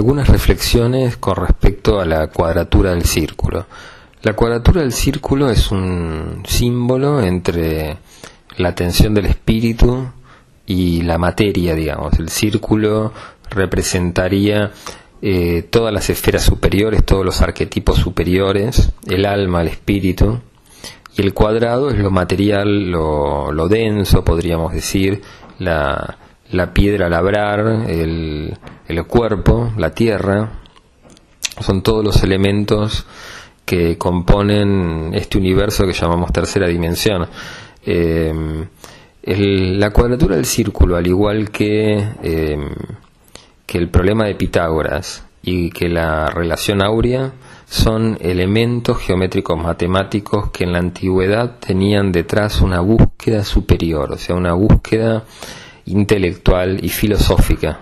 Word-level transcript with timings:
algunas 0.00 0.28
reflexiones 0.28 1.18
con 1.18 1.36
respecto 1.36 2.00
a 2.00 2.06
la 2.06 2.28
cuadratura 2.28 2.92
del 2.92 3.04
círculo. 3.04 3.66
La 4.22 4.32
cuadratura 4.32 4.80
del 4.80 4.92
círculo 4.92 5.50
es 5.50 5.70
un 5.70 6.42
símbolo 6.48 7.20
entre 7.20 7.98
la 8.56 8.74
tensión 8.74 9.12
del 9.12 9.26
espíritu 9.26 10.06
y 10.64 11.02
la 11.02 11.18
materia, 11.18 11.74
digamos. 11.74 12.18
El 12.18 12.30
círculo 12.30 13.12
representaría 13.50 14.70
eh, 15.20 15.68
todas 15.68 15.92
las 15.92 16.08
esferas 16.08 16.44
superiores, 16.44 17.04
todos 17.04 17.26
los 17.26 17.42
arquetipos 17.42 17.98
superiores, 17.98 18.92
el 19.06 19.26
alma, 19.26 19.60
el 19.60 19.68
espíritu, 19.68 20.40
y 21.14 21.20
el 21.20 21.34
cuadrado 21.34 21.90
es 21.90 21.98
lo 21.98 22.10
material, 22.10 22.90
lo, 22.90 23.52
lo 23.52 23.68
denso, 23.68 24.24
podríamos 24.24 24.72
decir, 24.72 25.20
la, 25.58 26.16
la 26.52 26.72
piedra 26.72 27.08
labrar, 27.08 27.60
el, 27.88 28.56
el 28.88 29.06
cuerpo, 29.06 29.72
la 29.76 29.90
tierra, 29.90 30.50
son 31.60 31.82
todos 31.82 32.04
los 32.04 32.22
elementos 32.22 33.06
que 33.64 33.96
componen 33.98 35.12
este 35.14 35.38
universo 35.38 35.86
que 35.86 35.92
llamamos 35.92 36.32
tercera 36.32 36.66
dimensión. 36.66 37.28
Eh, 37.84 38.32
la 39.22 39.90
cuadratura 39.90 40.36
del 40.36 40.46
círculo, 40.46 40.96
al 40.96 41.06
igual 41.06 41.50
que, 41.50 41.98
eh, 42.22 42.58
que 43.66 43.78
el 43.78 43.88
problema 43.88 44.24
de 44.24 44.34
Pitágoras 44.34 45.24
y 45.42 45.70
que 45.70 45.88
la 45.88 46.26
relación 46.26 46.82
áurea, 46.82 47.32
son 47.66 48.18
elementos 48.20 48.98
geométricos 48.98 49.56
matemáticos 49.56 50.50
que 50.50 50.64
en 50.64 50.72
la 50.72 50.80
antigüedad 50.80 51.58
tenían 51.60 52.10
detrás 52.10 52.60
una 52.60 52.80
búsqueda 52.80 53.44
superior, 53.44 54.10
o 54.12 54.18
sea, 54.18 54.34
una 54.34 54.54
búsqueda 54.54 55.24
intelectual 55.90 56.82
y 56.82 56.88
filosófica. 56.88 57.80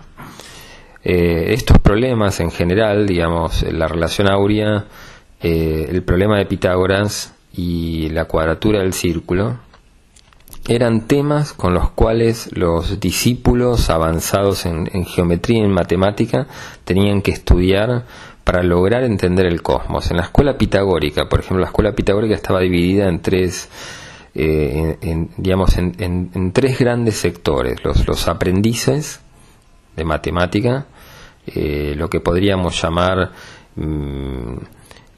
Eh, 1.04 1.52
estos 1.54 1.78
problemas 1.78 2.40
en 2.40 2.50
general, 2.50 3.06
digamos, 3.06 3.62
la 3.62 3.88
relación 3.88 4.28
áurea, 4.30 4.86
eh, 5.40 5.86
el 5.88 6.02
problema 6.02 6.38
de 6.38 6.46
Pitágoras 6.46 7.34
y 7.52 8.08
la 8.10 8.24
cuadratura 8.24 8.80
del 8.80 8.92
círculo, 8.92 9.58
eran 10.68 11.06
temas 11.06 11.54
con 11.54 11.72
los 11.72 11.90
cuales 11.90 12.50
los 12.52 13.00
discípulos 13.00 13.88
avanzados 13.88 14.66
en, 14.66 14.86
geometría 15.06 15.60
y 15.60 15.64
en 15.64 15.72
matemática 15.72 16.46
tenían 16.84 17.22
que 17.22 17.30
estudiar 17.30 18.04
para 18.44 18.62
lograr 18.62 19.04
entender 19.04 19.46
el 19.46 19.62
cosmos. 19.62 20.10
En 20.10 20.18
la 20.18 20.24
escuela 20.24 20.58
pitagórica, 20.58 21.28
por 21.28 21.40
ejemplo, 21.40 21.60
la 21.60 21.68
escuela 21.68 21.92
pitagórica 21.92 22.34
estaba 22.34 22.60
dividida 22.60 23.08
en 23.08 23.20
tres 23.20 23.68
eh, 24.40 24.98
en, 25.00 25.30
digamos, 25.36 25.76
en, 25.78 26.52
tres 26.52 26.78
grandes 26.78 27.16
sectores. 27.16 27.80
Los, 27.82 28.28
aprendices 28.28 29.20
de 29.96 30.04
matemática, 30.04 30.86
eh, 31.44 31.94
lo 31.96 32.08
que 32.08 32.20
podríamos 32.20 32.80
llamar 32.80 33.32
mm, 33.74 34.54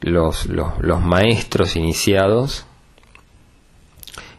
los, 0.01 0.47
los, 0.47 1.01
maestros 1.01 1.75
iniciados 1.75 2.65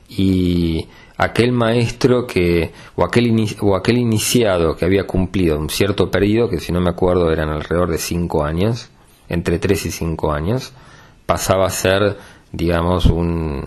y 0.09 0.89
aquel 1.17 1.53
maestro 1.53 2.27
que 2.27 2.73
o 2.97 3.05
aquel, 3.05 3.33
o 3.61 3.77
aquel 3.77 3.99
iniciado 3.99 4.75
que 4.75 4.85
había 4.85 5.07
cumplido 5.07 5.61
un 5.61 5.71
cierto 5.71 6.11
periodo, 6.11 6.49
que 6.49 6.59
si 6.59 6.73
no 6.73 6.81
me 6.81 6.91
acuerdo 6.91 7.31
eran 7.31 7.51
alrededor 7.51 7.89
de 7.89 7.99
cinco 7.99 8.43
años, 8.43 8.91
entre 9.29 9.61
tres 9.61 9.87
y 9.87 9.93
cinco 9.93 10.33
años, 10.33 10.73
pasaba 11.25 11.67
a 11.67 11.71
ser 11.71 12.17
digamos, 12.53 13.07
un, 13.07 13.65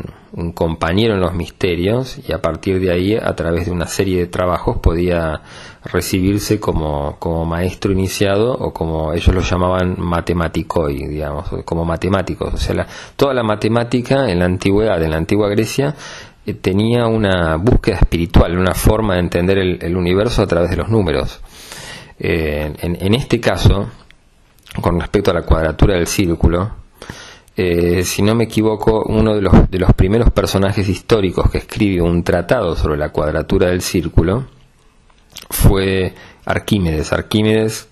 compañero 0.54 1.14
en 1.14 1.22
los 1.22 1.34
misterios 1.34 2.20
y 2.28 2.34
a 2.34 2.42
partir 2.42 2.82
de 2.82 2.92
ahí, 2.92 3.16
a 3.16 3.34
través 3.36 3.68
de 3.68 3.72
una 3.72 3.88
serie 3.88 4.20
de 4.20 4.28
trabajos, 4.28 4.80
podía 4.80 5.42
recibirse 5.86 6.60
como, 6.60 7.18
como 7.20 7.46
maestro 7.46 7.94
iniciado 7.94 8.52
o 8.54 8.74
como 8.74 9.14
ellos 9.14 9.34
lo 9.34 9.42
llamaban 9.42 9.96
matematicoi, 9.98 11.08
digamos, 11.08 11.50
como 11.64 11.86
matemáticos. 11.86 12.54
O 12.54 12.58
sea, 12.58 12.86
toda 13.16 13.34
la 13.34 13.44
matemática 13.44 14.30
en 14.30 14.40
la 14.40 14.46
antigüedad, 14.46 15.02
en 15.02 15.12
la 15.12 15.18
antigua 15.18 15.48
Grecia, 15.48 15.96
eh, 16.46 16.54
tenía 16.54 17.08
una 17.08 17.56
búsqueda 17.56 17.96
espiritual, 17.96 18.58
una 18.58 18.76
forma 18.76 19.14
de 19.14 19.22
entender 19.22 19.58
el, 19.58 19.96
universo 19.96 20.42
a 20.42 20.48
través 20.48 20.70
de 20.70 20.76
los 20.76 20.90
números. 20.90 21.40
Eh, 22.20 22.74
en 22.82 23.14
este 23.14 23.40
caso, 23.40 23.90
con 24.82 25.00
respecto 25.00 25.32
a 25.32 25.34
la 25.34 25.44
cuadratura 25.44 25.96
del 25.96 26.08
círculo, 26.08 26.85
eh, 27.58 28.04
si 28.04 28.22
no 28.22 28.36
me 28.36 28.46
equivoco, 28.46 29.04
uno 29.08 29.36
de 29.36 29.42
los, 29.42 29.70
de 29.72 29.80
los 29.80 29.94
primeros 29.94 30.32
personajes 30.32 30.90
históricos 30.90 31.50
que 31.50 31.60
escribió 31.60 32.04
un 32.04 32.24
tratado 32.24 32.76
sobre 32.76 32.98
la 32.98 33.10
cuadratura 33.10 33.68
del 33.68 33.82
círculo 33.82 34.46
fue 35.50 36.14
Arquímedes. 36.46 37.14
Arquímedes 37.14 37.88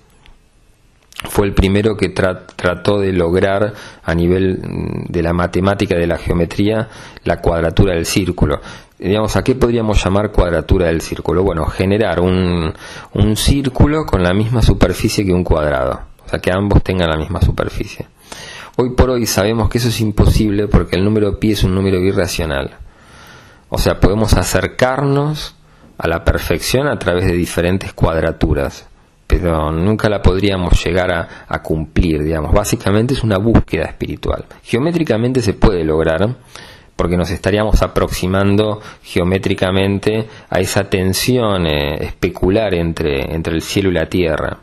fue 1.29 1.47
el 1.47 1.53
primero 1.53 1.95
que 1.95 2.09
trató 2.09 2.99
de 2.99 3.13
lograr 3.13 3.73
a 4.03 4.13
nivel 4.13 4.59
mm, 4.59 5.11
de 5.11 5.23
la 5.23 5.33
matemática, 5.33 5.95
de 5.95 6.07
la 6.07 6.17
geometría, 6.17 6.89
la 7.23 7.39
cuadratura 7.39 7.93
del 7.95 8.05
círculo. 8.05 8.59
Digamos, 8.99 9.35
¿a 9.35 9.43
qué 9.43 9.55
podríamos 9.55 10.03
llamar 10.03 10.31
cuadratura 10.31 10.87
del 10.87 11.01
círculo? 11.01 11.43
Bueno, 11.43 11.65
generar 11.65 12.19
un, 12.19 12.73
un 13.13 13.35
círculo 13.37 14.05
con 14.05 14.23
la 14.23 14.33
misma 14.33 14.61
superficie 14.61 15.25
que 15.25 15.33
un 15.33 15.43
cuadrado, 15.43 16.01
o 16.25 16.29
sea, 16.29 16.39
que 16.39 16.51
ambos 16.51 16.83
tengan 16.83 17.09
la 17.09 17.17
misma 17.17 17.41
superficie. 17.41 18.07
Hoy 18.75 18.89
por 18.95 19.11
hoy 19.11 19.27
sabemos 19.27 19.69
que 19.69 19.77
eso 19.77 19.89
es 19.89 20.01
imposible 20.01 20.67
porque 20.67 20.95
el 20.95 21.03
número 21.03 21.39
pi 21.39 21.51
es 21.51 21.63
un 21.63 21.75
número 21.75 21.99
irracional. 21.99 22.71
O 23.69 23.77
sea, 23.77 23.99
podemos 23.99 24.33
acercarnos 24.33 25.55
a 25.95 26.07
la 26.07 26.23
perfección 26.23 26.87
a 26.87 26.97
través 26.97 27.25
de 27.25 27.33
diferentes 27.33 27.93
cuadraturas, 27.93 28.87
pero 29.27 29.71
nunca 29.71 30.09
la 30.09 30.23
podríamos 30.23 30.83
llegar 30.83 31.11
a, 31.11 31.61
cumplir, 31.61 32.23
digamos. 32.23 32.51
Básicamente 32.51 33.13
es 33.13 33.23
una 33.23 33.37
búsqueda 33.37 33.85
espiritual. 33.85 34.45
Geométricamente 34.63 35.41
se 35.41 35.53
puede 35.53 35.83
lograr, 35.83 36.35
porque 36.95 37.15
nos 37.15 37.29
estaríamos 37.29 37.83
aproximando 37.83 38.81
geométricamente 39.03 40.27
a 40.49 40.59
esa 40.59 40.89
tensión 40.89 41.67
eh, 41.67 42.03
especular 42.05 42.73
entre, 42.73 43.35
entre 43.35 43.53
el 43.53 43.61
cielo 43.61 43.91
y 43.91 43.93
la 43.93 44.09
tierra. 44.09 44.57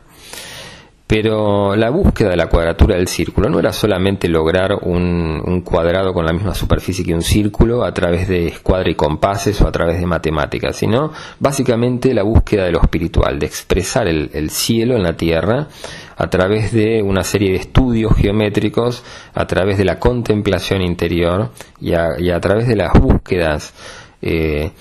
Pero 1.11 1.75
la 1.75 1.89
búsqueda 1.89 2.29
de 2.29 2.37
la 2.37 2.47
cuadratura 2.47 2.95
del 2.95 3.09
círculo 3.09 3.49
no 3.49 3.59
era 3.59 3.73
solamente 3.73 4.29
lograr 4.29 4.75
un, 4.81 5.61
cuadrado 5.61 6.13
con 6.13 6.25
la 6.25 6.31
misma 6.31 6.55
superficie 6.55 7.03
que 7.03 7.13
un 7.13 7.21
círculo 7.21 7.83
a 7.83 7.93
través 7.93 8.29
de 8.29 8.47
escuadra 8.47 8.89
y 8.89 8.95
compases 8.95 9.59
o 9.59 9.67
a 9.67 9.73
través 9.73 9.99
de 9.99 10.05
matemáticas, 10.05 10.77
sino 10.77 11.11
básicamente 11.37 12.13
la 12.13 12.23
búsqueda 12.23 12.63
de 12.63 12.71
lo 12.71 12.79
espiritual, 12.81 13.39
de 13.39 13.45
expresar 13.45 14.07
el, 14.07 14.49
cielo 14.51 14.95
en 14.95 15.03
la 15.03 15.17
tierra 15.17 15.67
a 16.15 16.29
través 16.29 16.71
de 16.71 17.03
una 17.03 17.23
serie 17.23 17.51
de 17.51 17.57
estudios 17.57 18.15
geométricos, 18.15 19.03
a 19.33 19.45
través 19.47 19.77
de 19.77 19.83
la 19.83 19.99
contemplación 19.99 20.81
interior 20.81 21.49
y 21.81 21.91
a, 21.91 22.39
través 22.39 22.69
de 22.69 22.77
las 22.77 22.93
búsquedas 22.93 23.73
eh, 24.21 24.71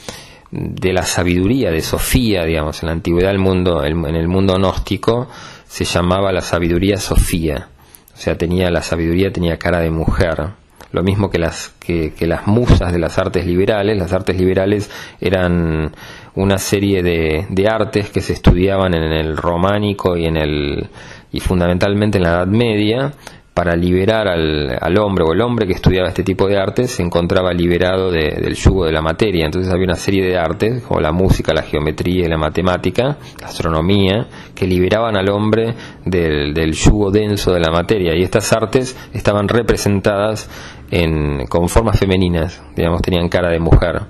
de 0.51 0.93
la 0.93 1.05
sabiduría, 1.05 1.71
de 1.71 1.81
Sofía, 1.81 2.45
digamos, 2.45 2.83
en 2.83 2.89
la 2.89 2.93
antigüedad 2.93 3.31
del 3.31 3.39
mundo, 3.39 3.85
en 3.85 4.05
el 4.17 4.29
mundo 4.29 4.55
gnóstico, 4.55 5.29
se 5.67 5.85
llamaba 5.85 6.33
la 6.33 6.41
sabiduría 6.41 6.97
Sofía, 6.97 7.69
o 8.13 8.17
sea, 8.17 8.37
tenía 8.37 8.71
la 8.71 8.83
sabiduría 8.83 9.33
tenía 9.33 9.57
cara 9.57 9.81
de 9.81 9.91
mujer, 9.91 10.49
lo 10.93 11.03
mismo 11.03 11.31
que 11.31 11.39
las 11.39 11.73
que, 11.79 12.13
las 12.27 12.47
musas 12.47 12.93
de 12.93 12.99
las 12.99 13.17
artes 13.19 13.47
liberales, 13.47 13.97
las 13.97 14.13
artes 14.13 14.37
liberales 14.37 14.91
eran 15.21 15.93
una 16.35 16.59
serie 16.59 17.03
de, 17.03 17.47
de 17.49 17.69
artes 17.69 18.11
que 18.11 18.21
se 18.21 18.33
estudiaban 18.33 18.95
en 18.95 19.05
el 19.05 19.37
románico 19.37 20.17
y 20.17 20.27
en 20.27 20.37
el 20.37 20.91
y 21.33 21.41
fundamentalmente 21.41 22.19
en 22.19 22.25
la 22.25 22.31
Edad 22.31 22.47
Media 22.47 23.13
para 23.55 23.75
liberar 23.75 24.29
al, 24.29 24.79
al, 24.81 24.99
hombre 24.99 25.25
o 25.27 25.33
el 25.33 25.41
hombre 25.41 25.67
que 25.67 25.73
estudiaba 25.73 26.09
este 26.09 26.23
tipo 26.23 26.47
de 26.47 26.57
artes 26.57 26.93
se 26.93 27.03
encontraba 27.03 27.53
liberado 27.53 28.11
del 28.11 28.55
yugo 28.55 28.87
de 28.87 28.93
la 28.93 29.03
materia. 29.03 29.45
Entonces 29.45 29.73
había 29.73 29.85
una 29.85 29.97
serie 29.97 30.25
de 30.25 30.39
artes, 30.39 30.83
como 30.83 31.01
la 31.01 31.13
música, 31.13 31.53
la 31.53 31.63
geometría 31.63 32.29
la 32.29 32.39
matemática, 32.39 33.19
la 33.41 33.47
astronomía, 33.49 34.29
que 34.55 34.67
liberaban 34.67 35.17
al 35.17 35.29
hombre 35.31 35.75
del, 36.05 36.55
del 36.55 36.73
yugo 36.73 37.11
denso 37.11 37.53
de 37.53 37.61
la 37.61 37.71
materia. 37.71 38.17
Y 38.17 38.23
estas 38.23 38.53
artes 38.53 38.97
estaban 39.13 39.49
representadas 39.49 40.49
en, 40.91 41.47
con 41.47 41.69
formas 41.69 41.99
femeninas, 41.99 42.63
digamos, 42.77 43.03
tenían 43.03 43.29
cara 43.29 43.51
de 43.51 43.59
mujer. 43.59 44.03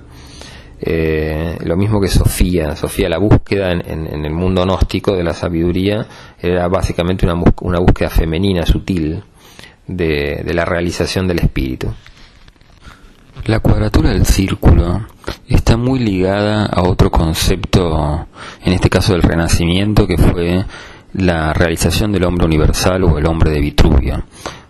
Eh, 0.83 1.57
lo 1.63 1.77
mismo 1.77 1.99
que 1.99 2.07
Sofía. 2.07 2.75
Sofía, 2.75 3.09
la 3.09 3.19
búsqueda 3.19 3.71
en, 3.71 3.81
en, 3.87 4.25
el 4.25 4.33
mundo 4.33 4.63
gnóstico 4.63 5.15
de 5.15 5.23
la 5.23 5.33
sabiduría 5.33 6.07
era 6.39 6.67
básicamente 6.67 7.25
una, 7.25 7.39
una 7.61 7.79
búsqueda 7.79 8.09
femenina, 8.09 8.65
sutil 8.65 9.23
de, 9.87 10.43
la 10.53 10.65
realización 10.65 11.27
del 11.27 11.39
espíritu. 11.39 11.87
La 13.45 13.59
cuadratura 13.59 14.09
del 14.09 14.25
círculo 14.25 15.07
está 15.47 15.77
muy 15.77 15.99
ligada 15.99 16.65
a 16.65 16.83
otro 16.83 17.09
concepto, 17.09 18.27
en 18.63 18.73
este 18.73 18.89
caso 18.89 19.13
del 19.13 19.23
Renacimiento, 19.23 20.05
que 20.05 20.17
fue 20.17 20.65
la 21.13 21.53
realización 21.53 22.11
del 22.11 22.23
hombre 22.23 22.45
universal 22.45 23.03
o 23.03 23.17
el 23.17 23.25
hombre 23.25 23.51
de 23.51 23.59
Vitruvio. 23.59 24.23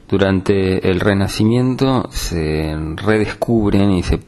Durante 0.08 0.90
el 0.90 1.00
Renacimiento 1.00 2.10
se 2.12 2.76
redescubren 2.98 3.92
y 3.92 4.04
se, 4.04 4.20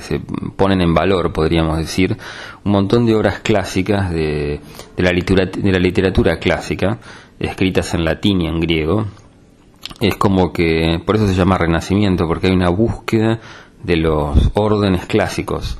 se, 0.00 0.20
ponen 0.56 0.80
en 0.80 0.94
valor, 0.94 1.32
podríamos 1.32 1.78
decir, 1.78 2.16
un 2.64 2.72
montón 2.72 3.06
de 3.06 3.14
obras 3.14 3.40
clásicas 3.40 4.10
de, 4.10 4.60
de, 4.96 5.02
la, 5.02 5.12
literatura, 5.12 5.62
de 5.62 5.72
la 5.72 5.78
literatura 5.78 6.38
clásica 6.38 6.98
escritas 7.38 7.94
en 7.94 8.04
latín 8.04 8.40
y 8.40 8.46
en 8.46 8.60
griego, 8.60 9.06
es 10.00 10.16
como 10.16 10.52
que, 10.52 11.00
por 11.04 11.16
eso 11.16 11.26
se 11.26 11.34
llama 11.34 11.58
renacimiento, 11.58 12.26
porque 12.26 12.48
hay 12.48 12.52
una 12.54 12.70
búsqueda 12.70 13.40
de 13.82 13.96
los 13.96 14.50
órdenes 14.54 15.06
clásicos. 15.06 15.78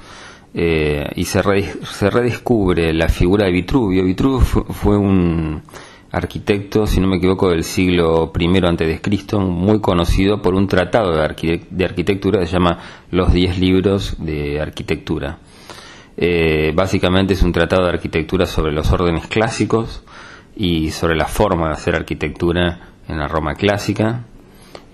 Eh, 0.55 1.09
y 1.17 1.25
se, 1.25 1.41
redescubre 1.43 2.93
la 2.93 3.09
figura 3.09 3.47
de 3.47 3.53
Vitruvio. 3.53 4.05
Vitruvio 4.05 4.41
fue, 4.41 4.97
un 4.97 5.63
arquitecto, 6.11 6.87
si 6.87 7.01
no 7.01 7.09
me 7.09 7.17
equivoco, 7.17 7.49
del 7.49 7.65
siglo 7.65 8.31
I 8.39 8.99
Cristo, 9.01 9.41
muy 9.41 9.81
conocido 9.81 10.43
por 10.43 10.55
un 10.55 10.69
tratado 10.69 11.15
de, 11.15 11.85
arquitectura 11.85 12.41
que 12.41 12.47
se 12.47 12.53
llama 12.53 12.79
Los 13.11 13.33
Diez 13.33 13.59
Libros 13.59 14.17
de 14.19 14.61
Arquitectura. 14.61 15.39
Eh, 16.17 16.73
básicamente 16.75 17.33
es 17.33 17.43
un 17.43 17.53
tratado 17.53 17.85
de 17.85 17.95
arquitectura 17.95 18.45
sobre 18.45 18.73
los 18.73 18.93
órdenes 18.93 19.27
clásicos 19.29 20.03
y 20.55 20.91
sobre 20.91 21.17
la 21.17 21.27
forma 21.27 21.69
de 21.69 21.73
hacer 21.73 21.95
arquitectura 21.95 22.92
en 23.09 23.19
la 23.19 23.29
Roma 23.29 23.55
clásica. 23.55 24.25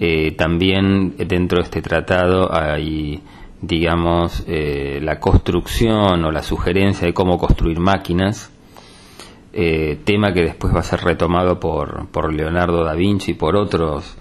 Eh, 0.00 0.32
también 0.32 1.16
dentro 1.16 1.58
de 1.58 1.64
este 1.64 1.82
tratado 1.82 2.55
hay, 2.55 3.20
digamos, 3.60 4.44
eh, 4.46 5.00
la 5.02 5.19
construcción 5.19 6.25
o 6.25 6.31
la 6.31 6.43
sugerencia 6.43 7.06
de 7.06 7.14
cómo 7.14 7.37
construir 7.37 7.81
máquinas, 7.81 8.52
eh, 9.52 9.99
tema 10.05 10.32
que 10.32 10.43
después 10.43 10.72
va 10.72 10.81
a 10.81 10.84
ser 10.84 11.00
retomado 11.00 11.58
por, 11.58 12.08
por 12.10 12.32
Leonardo 12.32 12.84
da 12.84 12.94
Vinci 12.94 13.32
y 13.32 13.34
por 13.34 13.56
otros 13.56 14.16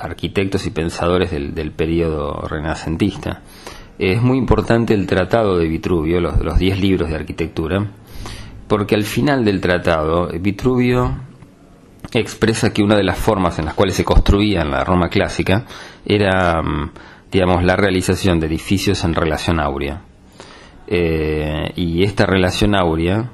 arquitectos 0.00 0.66
y 0.66 0.70
pensadores 0.70 1.30
del, 1.30 1.54
del 1.54 1.70
periodo 1.70 2.42
renacentista. 2.48 3.42
Es 3.96 4.20
muy 4.20 4.38
importante 4.38 4.92
el 4.92 5.06
tratado 5.06 5.56
de 5.56 5.68
Vitruvio, 5.68 6.20
los, 6.20 6.40
los 6.40 6.58
diez 6.58 6.80
libros 6.80 7.10
de 7.10 7.14
arquitectura, 7.14 7.92
porque 8.66 8.96
al 8.96 9.04
final 9.04 9.44
del 9.44 9.60
tratado 9.60 10.30
Vitruvio 10.40 11.14
expresa 12.12 12.72
que 12.72 12.82
una 12.82 12.96
de 12.96 13.04
las 13.04 13.18
formas 13.18 13.58
en 13.58 13.66
las 13.66 13.74
cuales 13.74 13.94
se 13.94 14.04
construía 14.04 14.62
en 14.62 14.70
la 14.70 14.84
Roma 14.84 15.08
clásica 15.08 15.66
era, 16.04 16.62
mm, 16.62 16.92
digamos, 17.30 17.62
la 17.64 17.76
realización 17.76 18.40
de 18.40 18.46
edificios 18.46 19.04
en 19.04 19.14
relación 19.14 19.60
áurea. 19.60 20.02
Eh, 20.86 21.72
y 21.76 22.02
esta 22.02 22.26
relación 22.26 22.74
áurea 22.74 23.30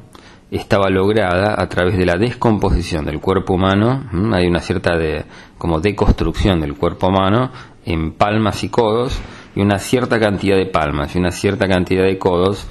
estaba 0.51 0.91
lograda 0.91 1.61
a 1.61 1.69
través 1.69 1.97
de 1.97 2.07
la 2.07 2.17
descomposición 2.17 3.05
del 3.05 3.21
cuerpo 3.21 3.55
humano, 3.55 4.05
hay 4.35 4.47
una 4.47 4.61
cierta 4.61 4.97
de, 4.97 5.25
como 5.59 5.81
deconstrucción 5.81 6.61
del 6.61 6.75
cuerpo 6.75 7.09
humano 7.09 7.51
en 7.85 8.13
palmas 8.13 8.63
y 8.63 8.69
codos, 8.69 9.19
y 9.55 9.61
una 9.61 9.79
cierta 9.79 10.21
cantidad 10.21 10.57
de 10.57 10.67
palmas 10.67 11.17
y 11.17 11.19
una 11.19 11.31
cierta 11.31 11.67
cantidad 11.67 12.05
de 12.05 12.19
codos 12.19 12.67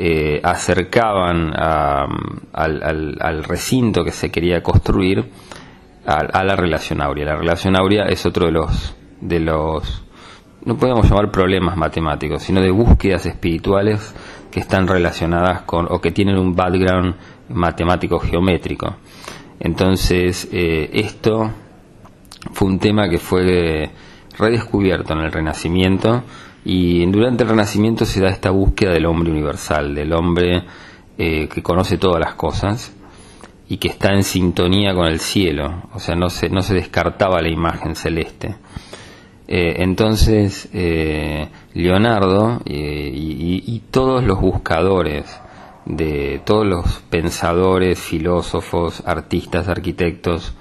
eh, 0.00 0.40
acercaban 0.44 1.52
al, 2.52 3.42
recinto 3.42 4.04
que 4.04 4.12
se 4.12 4.30
quería 4.30 4.62
construir 4.62 5.28
a, 6.06 6.44
la 6.44 6.54
relación 6.54 7.02
áurea. 7.02 7.26
La 7.26 7.34
relación 7.36 7.76
áurea 7.76 8.04
es 8.04 8.24
otro 8.24 8.46
de 8.46 8.52
los, 8.52 8.94
de 9.20 9.40
los, 9.40 10.04
no 10.64 10.76
podemos 10.76 11.10
llamar 11.10 11.32
problemas 11.32 11.76
matemáticos, 11.76 12.44
sino 12.44 12.60
de 12.60 12.70
búsquedas 12.70 13.26
espirituales 13.26 14.14
que 14.52 14.60
están 14.60 14.86
relacionadas 14.86 15.62
con 15.62 15.88
o 15.90 16.00
que 16.00 16.12
tienen 16.12 16.38
un 16.38 16.54
background 16.54 17.16
matemático 17.48 18.20
geométrico. 18.20 18.98
Entonces, 19.58 20.48
eh, 20.52 20.90
esto 20.92 21.50
fue 22.52 22.68
un 22.68 22.78
tema 22.78 23.08
que 23.08 23.18
fue 23.18 23.90
redescubierto 24.38 25.14
en 25.14 25.22
el 25.22 25.32
Renacimiento 25.32 26.22
y 26.70 27.06
durante 27.06 27.44
el 27.44 27.48
Renacimiento 27.48 28.04
se 28.04 28.20
da 28.20 28.28
esta 28.28 28.50
búsqueda 28.50 28.92
del 28.92 29.06
hombre 29.06 29.30
universal, 29.30 29.94
del 29.94 30.12
hombre 30.12 30.64
eh, 31.16 31.48
que 31.48 31.62
conoce 31.62 31.96
todas 31.96 32.20
las 32.20 32.34
cosas 32.34 32.92
y 33.70 33.78
que 33.78 33.88
está 33.88 34.12
en 34.12 34.22
sintonía 34.22 34.92
con 34.92 35.06
el 35.06 35.18
cielo, 35.18 35.84
o 35.94 35.98
sea, 35.98 36.14
no 36.14 36.28
se, 36.28 36.50
no 36.50 36.60
se 36.60 36.74
descartaba 36.74 37.40
la 37.40 37.48
imagen 37.48 37.96
celeste. 37.96 38.56
Eh, 39.46 39.76
entonces, 39.78 40.68
eh, 40.74 41.48
Leonardo 41.72 42.60
y, 42.66 43.82
todos 43.90 44.22
los 44.22 44.38
buscadores, 44.38 45.40
de 45.86 46.42
todos 46.44 46.66
los 46.66 46.98
pensadores, 47.08 47.98
filósofos, 47.98 49.02
artistas, 49.06 49.68
arquitectos 49.68 50.52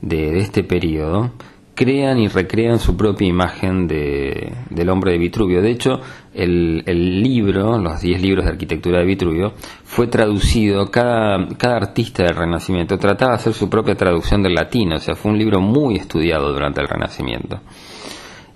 de 0.00 0.40
este 0.40 0.64
periodo, 0.64 1.30
crean 1.74 2.18
y 2.18 2.28
recrean 2.28 2.78
su 2.78 2.96
propia 2.96 3.26
imagen 3.26 3.86
de, 3.86 4.52
del 4.70 4.88
hombre 4.90 5.12
de 5.12 5.18
Vitruvio. 5.18 5.62
De 5.62 5.70
hecho, 5.70 6.00
el, 6.34 6.82
el 6.86 7.22
libro, 7.22 7.78
los 7.78 8.00
10 8.00 8.20
libros 8.20 8.44
de 8.44 8.50
arquitectura 8.50 8.98
de 8.98 9.06
Vitruvio, 9.06 9.52
fue 9.84 10.06
traducido, 10.06 10.90
cada, 10.90 11.48
cada 11.56 11.76
artista 11.76 12.24
del 12.24 12.36
Renacimiento 12.36 12.98
trataba 12.98 13.32
de 13.32 13.36
hacer 13.36 13.54
su 13.54 13.68
propia 13.68 13.94
traducción 13.94 14.42
del 14.42 14.54
latín, 14.54 14.92
o 14.92 14.98
sea, 14.98 15.14
fue 15.14 15.32
un 15.32 15.38
libro 15.38 15.60
muy 15.60 15.96
estudiado 15.96 16.52
durante 16.52 16.80
el 16.80 16.88
Renacimiento. 16.88 17.60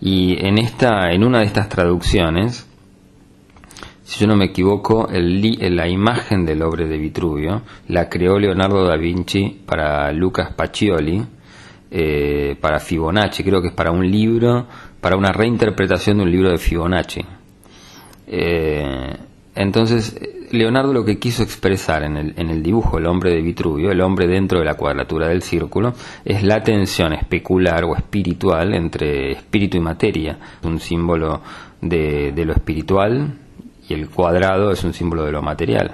Y 0.00 0.36
en, 0.46 0.58
esta, 0.58 1.10
en 1.12 1.24
una 1.24 1.38
de 1.38 1.46
estas 1.46 1.68
traducciones, 1.68 2.66
si 4.04 4.20
yo 4.20 4.26
no 4.26 4.36
me 4.36 4.46
equivoco, 4.46 5.08
el, 5.08 5.40
la 5.74 5.88
imagen 5.88 6.44
del 6.44 6.62
hombre 6.62 6.86
de 6.86 6.98
Vitruvio 6.98 7.62
la 7.88 8.08
creó 8.08 8.38
Leonardo 8.38 8.84
da 8.84 8.96
Vinci 8.96 9.62
para 9.66 10.12
Lucas 10.12 10.52
Pacioli, 10.54 11.24
eh, 11.90 12.56
para 12.60 12.80
Fibonacci, 12.80 13.44
creo 13.44 13.60
que 13.62 13.68
es 13.68 13.74
para 13.74 13.90
un 13.90 14.10
libro, 14.10 14.66
para 15.00 15.16
una 15.16 15.32
reinterpretación 15.32 16.18
de 16.18 16.22
un 16.24 16.30
libro 16.30 16.50
de 16.50 16.58
Fibonacci. 16.58 17.24
Eh, 18.26 19.16
entonces, 19.54 20.20
Leonardo 20.50 20.92
lo 20.92 21.04
que 21.04 21.18
quiso 21.18 21.42
expresar 21.42 22.02
en 22.02 22.16
el, 22.16 22.62
dibujo 22.62 22.98
El 22.98 23.06
hombre 23.06 23.30
de 23.30 23.40
Vitruvio, 23.40 23.90
el 23.90 24.00
hombre 24.00 24.26
dentro 24.26 24.58
de 24.58 24.64
la 24.64 24.74
cuadratura 24.74 25.28
del 25.28 25.42
círculo, 25.42 25.94
es 26.24 26.42
la 26.42 26.62
tensión 26.62 27.12
especular 27.12 27.84
o 27.84 27.96
espiritual 27.96 28.74
entre 28.74 29.32
espíritu 29.32 29.76
y 29.76 29.80
materia, 29.80 30.38
un 30.62 30.78
símbolo 30.78 31.40
de, 31.80 32.32
de 32.32 32.44
lo 32.44 32.52
espiritual 32.52 33.38
y 33.88 33.94
el 33.94 34.08
cuadrado 34.08 34.70
es 34.72 34.82
un 34.84 34.92
símbolo 34.92 35.24
de 35.24 35.32
lo 35.32 35.42
material. 35.42 35.92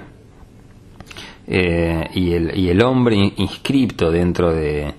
Eh, 1.45 2.09
y, 2.13 2.33
el, 2.33 2.57
y 2.57 2.69
el 2.69 2.81
hombre 2.81 3.33
inscripto 3.35 4.11
dentro 4.11 4.53
de, 4.53 4.93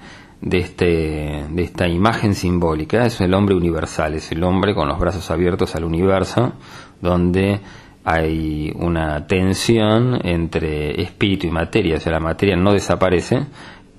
de, 0.44 0.58
este, 0.58 1.46
de 1.48 1.62
esta 1.62 1.88
imagen 1.88 2.34
simbólica 2.34 3.06
es 3.06 3.20
el 3.20 3.32
hombre 3.32 3.54
universal, 3.54 4.14
es 4.14 4.30
el 4.30 4.44
hombre 4.44 4.74
con 4.74 4.88
los 4.88 4.98
brazos 4.98 5.30
abiertos 5.30 5.74
al 5.74 5.84
universo, 5.84 6.52
donde 7.00 7.60
hay 8.04 8.70
una 8.76 9.26
tensión 9.26 10.20
entre 10.22 11.00
espíritu 11.00 11.46
y 11.46 11.50
materia, 11.50 11.96
o 11.96 12.00
sea, 12.00 12.12
la 12.12 12.20
materia 12.20 12.56
no 12.56 12.72
desaparece, 12.74 13.46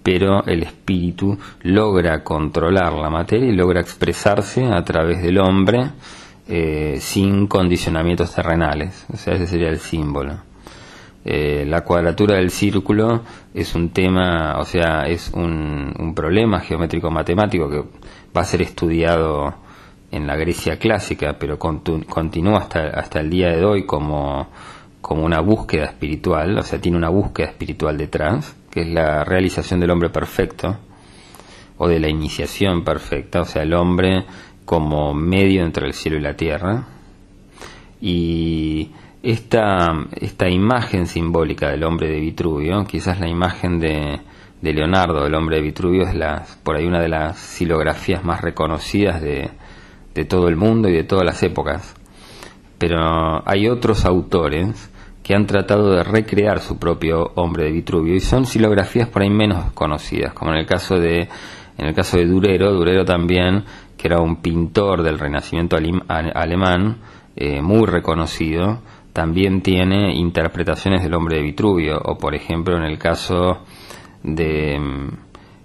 pero 0.04 0.46
el 0.46 0.62
espíritu 0.62 1.36
logra 1.64 2.24
controlar 2.24 2.94
la 2.94 3.10
materia 3.10 3.50
y 3.50 3.56
logra 3.56 3.82
expresarse 3.82 4.66
a 4.66 4.84
través 4.84 5.24
del 5.24 5.40
hombre 5.40 5.90
eh, 6.48 6.98
sin 7.00 7.48
condicionamientos 7.48 8.36
terrenales, 8.36 9.08
o 9.12 9.18
sea, 9.18 9.34
ese 9.34 9.48
sería 9.48 9.70
el 9.70 9.80
símbolo. 9.80 10.38
Eh, 11.28 11.66
la 11.68 11.82
cuadratura 11.82 12.36
del 12.36 12.52
círculo 12.52 13.24
es 13.52 13.74
un 13.74 13.90
tema, 13.90 14.60
o 14.60 14.64
sea, 14.64 15.08
es 15.08 15.32
un, 15.34 16.14
problema 16.16 16.60
geométrico 16.60 17.10
matemático 17.10 17.68
que 17.68 17.84
va 18.36 18.42
a 18.42 18.46
ser 18.46 18.62
estudiado 18.62 19.56
en 20.12 20.28
la 20.28 20.36
Grecia 20.36 20.78
clásica, 20.78 21.36
pero 21.40 21.58
continúa 21.58 22.60
hasta, 22.60 22.88
hasta 22.90 23.20
el 23.22 23.32
día 23.32 23.50
de 23.50 23.66
hoy 23.66 23.86
como, 23.88 24.50
como 25.02 25.26
una 25.26 25.42
búsqueda 25.42 25.86
espiritual, 25.86 26.60
o 26.60 26.62
sea, 26.62 26.80
tiene 26.80 26.98
una 26.98 27.10
búsqueda 27.10 27.48
espiritual 27.48 27.98
detrás, 27.98 28.56
que 28.70 28.82
es 28.82 28.88
la 28.88 29.24
realización 29.24 29.80
del 29.80 29.90
hombre 29.90 30.10
perfecto, 30.10 30.78
o 31.78 31.88
de 31.88 32.00
la 32.00 32.08
iniciación 32.08 32.84
perfecta, 32.84 33.42
o 33.42 33.46
sea, 33.46 33.64
el 33.64 33.74
hombre 33.74 34.26
como 34.64 35.14
medio 35.14 35.64
entre 35.64 35.88
el 35.88 35.94
cielo 35.94 36.18
y 36.18 36.22
la 36.22 36.36
tierra. 36.36 36.86
Y 38.00 38.92
esta, 39.26 39.92
esta 40.16 40.50
imagen 40.50 41.08
simbólica 41.08 41.70
del 41.70 41.84
hombre 41.84 42.08
de 42.08 42.20
Vitruvio, 42.20 42.86
quizás 42.86 43.20
la 43.20 43.28
imagen 43.28 43.80
de, 43.80 44.22
de 44.62 44.74
Leonardo, 44.74 45.26
el 45.26 45.34
hombre 45.34 45.58
de 45.58 45.64
Vitruvio, 45.64 46.04
es 46.04 46.14
la, 46.14 46.46
por 46.64 46.76
ahí 46.76 46.86
una 46.86 47.00
de 47.00 47.10
las 47.10 47.38
silografías 47.38 48.24
más 48.24 48.42
reconocidas 48.42 49.22
de, 49.22 49.50
de 50.14 50.26
todo 50.26 50.48
el 50.48 50.56
mundo 50.56 50.90
y 50.90 50.94
de 50.94 51.04
todas 51.04 51.26
las 51.26 51.42
épocas. 51.42 51.96
Pero 52.78 53.42
hay 53.48 53.68
otros 53.68 54.06
autores 54.06 54.92
que 55.24 55.34
han 55.34 55.48
tratado 55.48 55.92
de 55.92 56.04
recrear 56.04 56.60
su 56.60 56.78
propio 56.78 57.32
hombre 57.34 57.66
de 57.66 57.72
Vitruvio 57.72 58.14
y 58.14 58.20
son 58.20 58.46
silografías 58.46 59.10
por 59.10 59.24
ahí 59.24 59.30
menos 59.32 59.72
conocidas, 59.74 60.34
como 60.34 60.52
en 60.52 60.58
el 60.58 60.68
caso 60.68 61.00
de 61.00 61.28
en 61.78 61.88
el 61.88 61.94
caso 61.94 62.18
de 62.18 62.26
Durero, 62.26 62.72
Durero 62.72 63.04
también, 63.04 63.66
que 63.98 64.08
era 64.08 64.22
un 64.22 64.38
pintor 64.38 65.04
del 65.04 65.20
Renacimiento 65.20 65.76
alemán, 66.08 67.00
eh, 67.36 67.62
muy 67.62 67.86
reconocido, 67.86 68.80
también 69.16 69.62
tiene 69.62 70.14
interpretaciones 70.14 71.02
del 71.02 71.14
hombre 71.14 71.38
de 71.38 71.44
Vitruvio, 71.44 71.98
o 72.04 72.18
por 72.18 72.36
ejemplo 72.36 72.76
en 72.76 72.84
el 72.84 72.98
caso 72.98 73.60
de 74.22 74.78
mm, 74.78 75.08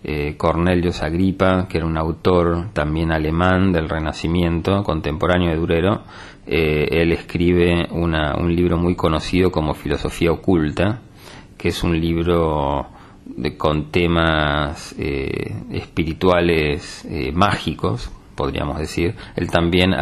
eh, 0.05 0.37
Cornelius 0.37 1.03
Agripa, 1.03 1.67
que 1.69 1.79
era 1.79 1.87
un 1.89 1.99
autor 1.99 2.69
también 2.73 3.11
alemán 3.11 3.73
del 3.73 3.89
Renacimiento, 3.89 4.85
contemporáneo 4.85 5.51
de 5.51 5.57
Durero, 5.57 6.05
eh, 6.47 6.87
él 6.93 7.11
escribe 7.11 7.89
una, 7.91 8.37
un 8.37 8.55
libro 8.55 8.77
muy 8.77 8.95
conocido 8.95 9.51
como 9.51 9.75
Filosofía 9.75 10.31
Oculta, 10.31 11.01
que 11.59 11.71
es 11.71 11.83
un 11.83 12.01
libro 12.01 12.87
con 13.59 13.91
temas 13.91 14.95
eh, 14.97 15.57
espirituales 15.73 17.05
mágicos, 17.35 18.13
podríamos 18.37 18.79
decir. 18.79 19.17
Él 19.35 19.51
también 19.51 19.93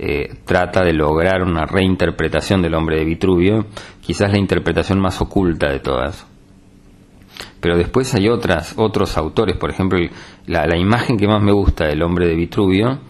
ah, 0.00 0.34
trata 0.44 0.82
de 0.82 0.92
lograr 0.92 1.42
una 1.42 1.66
reinterpretación 1.66 2.62
del 2.62 2.74
hombre 2.74 2.98
de 2.98 3.04
Vitruvio, 3.04 3.66
quizás 4.00 4.30
la 4.30 4.38
interpretación 4.38 5.00
más 5.00 5.20
oculta 5.20 5.70
de 5.70 5.80
todas. 5.80 6.26
Pero 7.60 7.76
después 7.76 8.14
hay 8.14 8.28
otras, 8.28 8.74
otros 8.76 9.16
autores, 9.16 9.56
por 9.56 9.70
ejemplo, 9.70 9.98
la, 10.46 10.66
la 10.66 10.76
imagen 10.76 11.16
que 11.16 11.26
más 11.26 11.42
me 11.42 11.52
gusta 11.52 11.86
del 11.86 12.02
hombre 12.02 12.26
de 12.26 12.34
Vitruvio, 12.34 13.00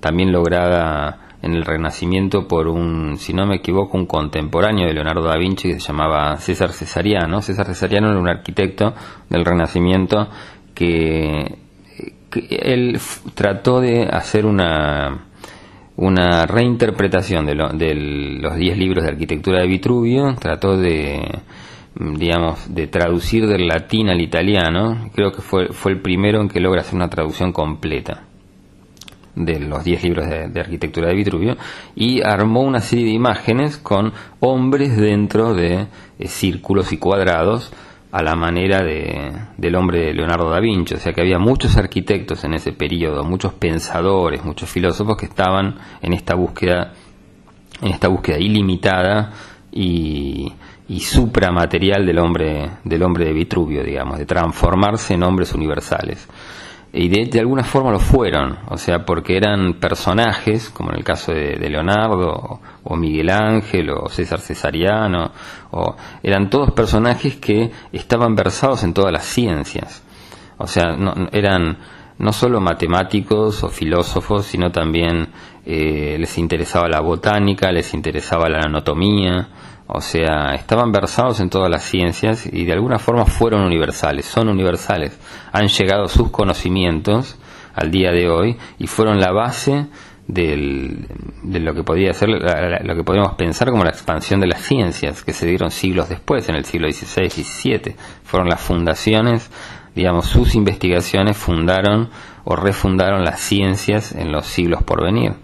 también 0.00 0.32
lograda 0.32 1.26
en 1.42 1.54
el 1.54 1.64
Renacimiento 1.64 2.48
por 2.48 2.66
un, 2.68 3.16
si 3.18 3.32
no 3.32 3.46
me 3.46 3.56
equivoco, 3.56 3.96
un 3.96 4.06
contemporáneo 4.06 4.86
de 4.86 4.94
Leonardo 4.94 5.22
da 5.22 5.36
Vinci 5.36 5.68
que 5.68 5.80
se 5.80 5.88
llamaba 5.88 6.36
César 6.36 6.72
Cesariano. 6.72 7.40
César 7.40 7.66
Cesariano 7.66 8.10
era 8.10 8.18
un 8.18 8.28
arquitecto 8.28 8.94
del 9.28 9.44
Renacimiento 9.44 10.28
que, 10.74 11.58
él 12.50 12.98
trató 13.34 13.80
de 13.80 14.08
hacer 14.10 14.44
una, 14.44 15.26
una 15.96 16.46
reinterpretación 16.46 17.46
de, 17.46 17.54
de 17.74 17.94
los 17.94 18.56
diez 18.56 18.76
libros 18.76 19.04
de 19.04 19.10
arquitectura 19.10 19.60
de 19.60 19.66
Vitruvio, 19.66 20.34
trató 20.38 20.76
de 20.76 21.40
digamos, 21.98 22.74
de 22.74 22.86
traducir 22.88 23.46
del 23.46 23.66
latín 23.66 24.10
al 24.10 24.20
italiano, 24.20 25.10
creo 25.14 25.32
que 25.32 25.40
fue, 25.40 25.68
fue 25.68 25.92
el 25.92 26.02
primero 26.02 26.42
en 26.42 26.48
que 26.48 26.60
logra 26.60 26.82
hacer 26.82 26.94
una 26.94 27.08
traducción 27.08 27.52
completa 27.52 28.24
de 29.34 29.60
los 29.60 29.84
10 29.84 30.02
libros 30.02 30.26
de, 30.28 30.60
arquitectura 30.60 31.08
de 31.08 31.14
Vitruvio 31.14 31.56
y 31.94 32.22
armó 32.22 32.62
una 32.62 32.80
serie 32.80 33.04
de 33.04 33.12
imágenes 33.12 33.76
con 33.76 34.12
hombres 34.40 34.96
dentro 34.96 35.54
de 35.54 35.86
eh, 36.18 36.28
círculos 36.28 36.92
y 36.92 36.96
cuadrados 36.96 37.70
a 38.12 38.22
la 38.22 38.34
manera 38.34 38.82
de, 38.82 39.32
del 39.56 39.74
hombre 39.74 40.06
de 40.06 40.14
Leonardo 40.14 40.50
da 40.50 40.60
Vinci, 40.60 40.94
o 40.94 40.98
sea 40.98 41.12
que 41.12 41.20
había 41.20 41.38
muchos 41.38 41.76
arquitectos 41.76 42.44
en 42.44 42.54
ese 42.54 42.72
periodo, 42.72 43.24
muchos 43.24 43.54
pensadores, 43.54 44.44
muchos 44.44 44.70
filósofos 44.70 45.16
que 45.16 45.26
estaban 45.26 45.76
en 46.00 46.12
esta 46.12 46.34
búsqueda, 46.34 46.92
en 47.82 47.88
esta 47.88 48.08
búsqueda 48.08 48.38
ilimitada 48.38 49.32
y, 49.72 50.52
y 50.88 51.00
supramaterial 51.00 52.06
del 52.06 52.18
hombre, 52.18 52.70
del 52.84 53.02
hombre 53.02 53.26
de 53.26 53.32
Vitruvio, 53.32 53.82
digamos, 53.82 54.18
de 54.18 54.26
transformarse 54.26 55.14
en 55.14 55.22
hombres 55.22 55.52
universales 55.52 56.28
y 56.98 57.08
de, 57.08 57.40
alguna 57.40 57.62
forma 57.62 57.90
lo 57.90 57.98
fueron, 57.98 58.58
o 58.70 58.78
sea, 58.78 59.04
porque 59.04 59.36
eran 59.36 59.74
personajes, 59.74 60.70
como 60.70 60.92
en 60.92 60.96
el 60.96 61.04
caso 61.04 61.30
de, 61.30 61.68
Leonardo, 61.68 62.60
o, 62.82 62.96
Miguel 62.96 63.28
Ángel, 63.28 63.90
o 63.90 64.08
César 64.08 64.40
Cesariano, 64.40 65.30
o 65.72 65.94
eran 66.22 66.48
todos 66.48 66.72
personajes 66.72 67.36
que 67.36 67.70
estaban 67.92 68.34
versados 68.34 68.82
en 68.82 68.94
todas 68.94 69.12
las 69.12 69.26
ciencias, 69.26 70.02
o 70.56 70.66
sea, 70.66 70.96
no, 70.96 71.12
eran 71.32 71.76
no 72.18 72.32
solo 72.32 72.62
matemáticos 72.62 73.62
o 73.62 73.68
filósofos, 73.68 74.46
sino 74.46 74.72
también 74.72 75.28
eh, 75.66 76.16
les 76.18 76.38
interesaba 76.38 76.88
la 76.88 77.00
botánica, 77.00 77.70
les 77.72 77.92
interesaba 77.92 78.48
la 78.48 78.60
anatomía, 78.60 79.48
o 79.88 80.00
sea, 80.00 80.54
estaban 80.54 80.90
versados 80.90 81.40
en 81.40 81.48
todas 81.48 81.70
las 81.70 81.84
ciencias 81.84 82.46
y 82.50 82.64
de 82.64 82.72
alguna 82.72 82.98
forma 82.98 83.24
fueron 83.24 83.62
universales, 83.62 84.26
son 84.26 84.48
universales. 84.48 85.18
Han 85.52 85.68
llegado 85.68 86.08
sus 86.08 86.30
conocimientos 86.30 87.38
al 87.74 87.90
día 87.90 88.10
de 88.10 88.28
hoy 88.28 88.56
y 88.78 88.88
fueron 88.88 89.20
la 89.20 89.30
base 89.30 89.86
del, 90.26 91.06
de 91.42 91.60
lo 91.60 91.72
que 91.74 91.84
podía 91.84 92.12
ser, 92.14 92.30
lo 92.30 92.96
que 92.96 93.04
podemos 93.04 93.34
pensar 93.34 93.70
como 93.70 93.84
la 93.84 93.90
expansión 93.90 94.40
de 94.40 94.48
las 94.48 94.62
ciencias 94.62 95.22
que 95.22 95.32
se 95.32 95.46
dieron 95.46 95.70
siglos 95.70 96.08
después, 96.08 96.48
en 96.48 96.56
el 96.56 96.64
siglo 96.64 96.90
XVI 96.90 97.26
y 97.26 97.44
XVII. 97.44 97.96
Fueron 98.24 98.48
las 98.48 98.60
fundaciones, 98.60 99.50
digamos, 99.94 100.26
sus 100.26 100.56
investigaciones 100.56 101.36
fundaron 101.36 102.10
o 102.44 102.56
refundaron 102.56 103.24
las 103.24 103.40
ciencias 103.40 104.12
en 104.12 104.32
los 104.32 104.46
siglos 104.46 104.82
por 104.82 105.04
venir. 105.04 105.34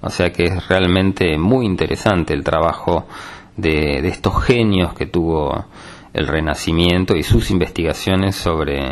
O 0.00 0.10
sea 0.10 0.32
que 0.32 0.44
es 0.44 0.68
realmente 0.68 1.36
muy 1.36 1.66
interesante 1.66 2.32
el 2.32 2.44
trabajo 2.44 3.08
de, 3.58 4.08
estos 4.08 4.42
genios 4.42 4.94
que 4.94 5.06
tuvo 5.06 5.66
el 6.14 6.26
Renacimiento 6.26 7.16
y 7.16 7.22
sus 7.22 7.50
investigaciones 7.50 8.36
sobre, 8.36 8.88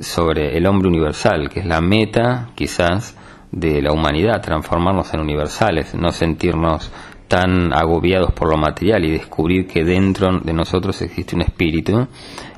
sobre 0.00 0.56
el 0.56 0.66
hombre 0.66 0.88
universal, 0.88 1.50
que 1.50 1.60
es 1.60 1.66
la 1.66 1.80
meta 1.80 2.50
quizás 2.54 3.16
de 3.52 3.82
la 3.82 3.92
humanidad, 3.92 4.40
transformarnos 4.40 5.12
en 5.12 5.20
universales, 5.20 5.94
no 5.94 6.12
sentirnos 6.12 6.90
tan 7.28 7.72
agobiados 7.72 8.32
por 8.32 8.48
lo 8.48 8.56
material 8.56 9.04
y 9.04 9.10
descubrir 9.10 9.66
que 9.66 9.84
dentro 9.84 10.40
de 10.40 10.52
nosotros 10.52 11.00
existe 11.02 11.36
un 11.36 11.42
espíritu 11.42 12.08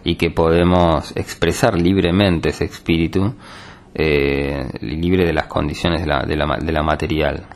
y 0.05 0.17
que 0.17 0.31
podemos 0.31 1.15
expresar 1.17 1.81
libremente 1.81 2.51
ese 2.51 2.65
espíritu 2.65 3.35
eh, 3.95 4.67
libre 4.81 5.27
de 5.27 5.35
las 5.35 5.47
condiciones 5.47 6.01
de 6.03 6.07
la, 6.07 6.23
de 6.23 6.37
la, 6.37 6.57
de 6.57 6.73
la 6.73 6.83
material. 6.83 7.47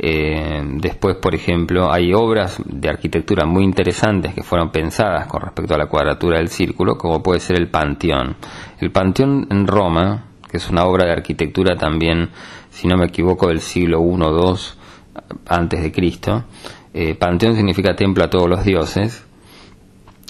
Eh, 0.00 0.62
después, 0.76 1.16
por 1.16 1.34
ejemplo, 1.34 1.92
hay 1.92 2.14
obras 2.14 2.62
de 2.64 2.88
arquitectura 2.88 3.44
muy 3.46 3.64
interesantes 3.64 4.32
que 4.32 4.44
fueron 4.44 4.70
pensadas 4.70 5.26
con 5.26 5.42
respecto 5.42 5.74
a 5.74 5.78
la 5.78 5.86
cuadratura 5.86 6.38
del 6.38 6.48
círculo, 6.48 6.96
como 6.96 7.20
puede 7.20 7.40
ser 7.40 7.56
el 7.56 7.68
Panteón. 7.68 8.36
El 8.78 8.92
Panteón 8.92 9.48
en 9.50 9.66
Roma, 9.66 10.26
que 10.48 10.58
es 10.58 10.70
una 10.70 10.84
obra 10.84 11.06
de 11.06 11.12
arquitectura 11.12 11.76
también, 11.76 12.30
si 12.70 12.86
no 12.86 12.96
me 12.96 13.06
equivoco, 13.06 13.48
del 13.48 13.60
siglo 13.60 13.98
I 14.00 14.22
o 14.22 14.54
II 14.54 14.58
antes 15.48 15.82
de 15.82 15.90
Cristo. 15.90 16.44
Eh, 16.94 17.16
Panteón 17.16 17.56
significa 17.56 17.96
templo 17.96 18.22
a 18.22 18.30
todos 18.30 18.48
los 18.48 18.64
dioses. 18.64 19.26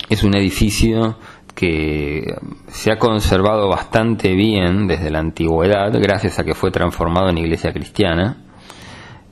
Es 0.09 0.25
un 0.25 0.35
edificio 0.35 1.19
que 1.55 2.25
se 2.69 2.91
ha 2.91 2.99
conservado 2.99 3.69
bastante 3.69 4.33
bien 4.33 4.87
desde 4.87 5.11
la 5.11 5.19
antigüedad, 5.19 5.93
gracias 6.01 6.39
a 6.39 6.45
que 6.45 6.55
fue 6.55 6.71
transformado 6.71 7.29
en 7.29 7.37
iglesia 7.37 7.73
cristiana 7.73 8.48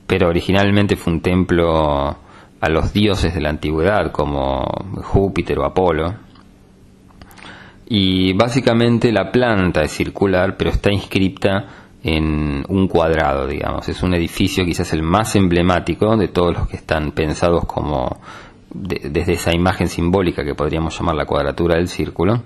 pero 0.07 0.29
originalmente 0.29 0.95
fue 0.95 1.13
un 1.13 1.21
templo 1.21 2.17
a 2.59 2.69
los 2.69 2.93
dioses 2.93 3.35
de 3.35 3.41
la 3.41 3.49
antigüedad 3.49 4.11
como 4.11 4.65
Júpiter 5.03 5.59
o 5.59 5.65
Apolo. 5.65 6.15
Y 7.89 8.33
básicamente 8.33 9.11
la 9.11 9.31
planta 9.31 9.81
es 9.81 9.91
circular, 9.91 10.57
pero 10.57 10.71
está 10.71 10.91
inscripta 10.91 11.65
en 12.03 12.63
un 12.67 12.87
cuadrado, 12.87 13.47
digamos. 13.47 13.87
Es 13.89 14.01
un 14.03 14.13
edificio 14.13 14.65
quizás 14.65 14.93
el 14.93 15.03
más 15.03 15.35
emblemático 15.35 16.15
de 16.17 16.29
todos 16.29 16.57
los 16.57 16.67
que 16.67 16.77
están 16.77 17.11
pensados 17.11 17.65
como 17.65 18.19
desde 18.69 19.33
esa 19.33 19.53
imagen 19.53 19.87
simbólica 19.87 20.43
que 20.43 20.55
podríamos 20.55 20.97
llamar 20.97 21.15
la 21.15 21.25
cuadratura 21.25 21.75
del 21.75 21.87
círculo. 21.87 22.43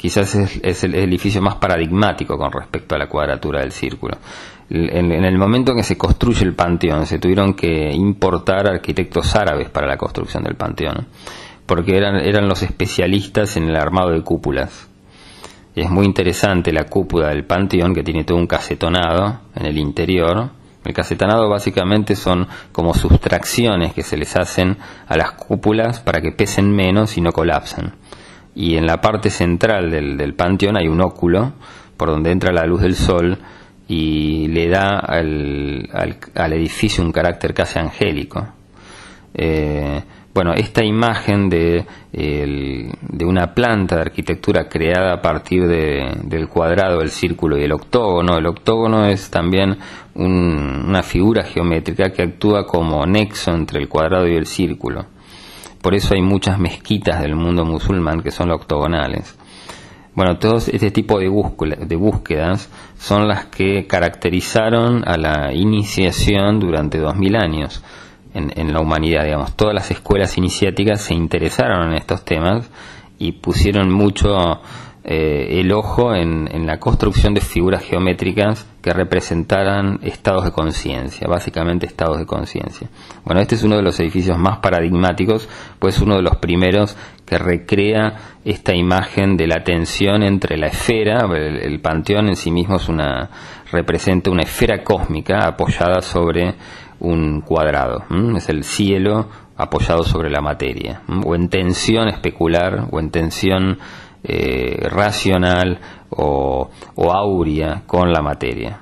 Quizás 0.00 0.34
es 0.34 0.84
el 0.84 0.94
edificio 0.94 1.42
más 1.42 1.56
paradigmático 1.56 2.38
con 2.38 2.50
respecto 2.50 2.94
a 2.94 2.98
la 2.98 3.06
cuadratura 3.06 3.60
del 3.60 3.70
círculo 3.70 4.16
en, 4.70 5.24
el 5.24 5.36
momento 5.36 5.72
en 5.72 5.78
que 5.78 5.82
se 5.82 5.98
construye 5.98 6.44
el 6.44 6.54
panteón, 6.54 7.04
se 7.06 7.18
tuvieron 7.18 7.54
que 7.54 7.90
importar 7.92 8.68
arquitectos 8.68 9.34
árabes 9.34 9.68
para 9.68 9.88
la 9.88 9.96
construcción 9.96 10.44
del 10.44 10.54
panteón, 10.54 11.08
porque 11.66 11.96
eran, 11.96 12.16
eran 12.16 12.48
los 12.48 12.62
especialistas 12.62 13.56
en 13.56 13.64
el 13.64 13.76
armado 13.76 14.10
de 14.10 14.22
cúpulas. 14.22 14.88
Es 15.74 15.90
muy 15.90 16.06
interesante 16.06 16.72
la 16.72 16.84
cúpula 16.84 17.28
del 17.28 17.44
panteón 17.44 17.94
que 17.94 18.02
tiene 18.02 18.24
todo 18.24 18.38
un 18.38 18.46
casetonado 18.46 19.40
en 19.56 19.66
el 19.66 19.78
interior. 19.78 20.50
El 20.84 20.94
casetonado 20.94 21.48
básicamente 21.48 22.16
son 22.16 22.46
como 22.72 22.94
sustracciones 22.94 23.92
que 23.92 24.02
se 24.02 24.16
les 24.16 24.36
hacen 24.36 24.78
a 25.08 25.16
las 25.16 25.32
cúpulas 25.32 26.00
para 26.00 26.20
que 26.20 26.32
pesen 26.32 26.70
menos 26.70 27.16
y 27.16 27.20
no 27.20 27.32
colapsen. 27.32 27.92
Y 28.54 28.76
en 28.76 28.86
la 28.86 29.00
parte 29.00 29.30
central 29.30 29.90
del, 29.90 30.16
del 30.16 30.34
panteón 30.34 30.76
hay 30.76 30.88
un 30.88 31.00
óculo 31.00 31.52
por 31.96 32.08
donde 32.08 32.30
entra 32.30 32.52
la 32.52 32.64
luz 32.64 32.80
del 32.80 32.94
sol 32.94 33.38
y 33.90 34.46
le 34.48 34.68
da 34.68 35.00
al, 35.00 35.88
al, 36.34 36.52
edificio 36.52 37.04
un 37.04 37.10
carácter 37.10 37.52
casi 37.52 37.78
angélico. 37.78 38.46
Eh, 39.34 40.00
bueno, 40.32 40.54
esta 40.54 40.84
imagen 40.84 41.50
de, 41.50 41.84
de, 42.12 43.24
una 43.24 43.52
planta 43.52 43.96
de 43.96 44.02
arquitectura 44.02 44.68
creada 44.68 45.14
a 45.14 45.20
partir 45.20 45.66
del 45.66 46.48
cuadrado, 46.48 47.00
el 47.00 47.10
círculo 47.10 47.58
y 47.58 47.64
el 47.64 47.72
octógono, 47.72 48.38
el 48.38 48.46
octógono 48.46 49.06
es 49.06 49.28
también 49.28 49.76
una 50.14 51.02
figura 51.02 51.42
geométrica 51.42 52.10
que 52.12 52.22
actúa 52.22 52.64
como 52.66 53.04
nexo 53.06 53.50
entre 53.50 53.80
el 53.80 53.88
cuadrado 53.88 54.28
y 54.28 54.36
el 54.36 54.46
círculo. 54.46 55.06
Por 55.82 55.94
eso 55.94 56.14
hay 56.14 56.22
muchas 56.22 56.58
mezquitas 56.58 57.22
del 57.22 57.34
mundo 57.34 57.64
musulmán 57.64 58.22
que 58.22 58.30
son 58.30 58.50
octogonales. 58.50 59.36
Bueno, 60.14 60.38
todos 60.38 60.68
este 60.68 60.90
tipo 60.90 61.18
de, 61.20 61.28
búsquedas 61.28 62.68
son 62.98 63.28
las 63.28 63.46
que 63.46 63.86
caracterizaron 63.86 65.08
a 65.08 65.16
la 65.16 65.54
iniciación 65.54 66.58
durante 66.58 66.98
dos 66.98 67.16
mil 67.16 67.36
años 67.36 67.82
en, 68.34 68.72
la 68.72 68.80
humanidad, 68.80 69.24
digamos. 69.24 69.56
Todas 69.56 69.74
las 69.74 69.90
escuelas 69.90 70.36
iniciáticas 70.36 71.00
se 71.00 71.14
interesaron 71.14 71.92
en 71.92 71.94
estos 71.94 72.24
temas 72.24 72.68
y 73.18 73.32
pusieron 73.32 73.92
mucho, 73.92 74.60
eh, 75.02 75.60
el 75.60 75.72
ojo 75.72 76.14
en, 76.14 76.66
la 76.66 76.78
construcción 76.78 77.32
de 77.32 77.40
figuras 77.40 77.82
geométricas 77.82 78.66
que 78.82 78.92
representaran 78.92 79.98
estados 80.02 80.44
de 80.44 80.52
conciencia, 80.52 81.26
básicamente 81.26 81.86
estados 81.86 82.18
de 82.18 82.26
conciencia. 82.26 82.88
Bueno, 83.24 83.40
este 83.40 83.54
es 83.54 83.62
uno 83.62 83.76
de 83.76 83.82
los 83.82 83.98
edificios 83.98 84.36
más 84.36 84.58
paradigmáticos, 84.58 85.48
pues 85.78 86.00
uno 86.00 86.16
de 86.16 86.22
los 86.22 86.36
primeros 86.36 86.98
que 87.24 87.38
recrea 87.38 88.40
esta 88.44 88.74
imagen 88.74 89.38
de 89.38 89.46
la 89.46 89.64
tensión 89.64 90.22
entre 90.22 90.58
la 90.58 90.66
esfera, 90.66 91.26
el, 91.34 91.80
panteón 91.80 92.28
en 92.28 92.36
sí 92.36 92.50
mismo 92.50 92.76
es 92.76 92.88
una 92.88 93.30
representa 93.72 94.30
una 94.30 94.42
esfera 94.42 94.82
cósmica 94.82 95.46
apoyada 95.46 96.02
sobre 96.02 96.56
un 96.98 97.40
cuadrado, 97.40 98.04
es 98.36 98.48
el 98.50 98.64
cielo 98.64 99.28
apoyado 99.56 100.02
sobre 100.02 100.28
la 100.28 100.40
materia, 100.42 101.02
o 101.24 101.34
en 101.34 101.48
tensión 101.48 102.08
especular, 102.08 102.88
o 102.90 103.00
en 103.00 103.10
tensión 103.10 103.78
eh, 104.22 104.86
racional 104.90 105.80
o, 106.10 106.70
o, 106.94 107.12
áurea 107.12 107.82
con 107.86 108.12
la 108.12 108.22
materia. 108.22 108.80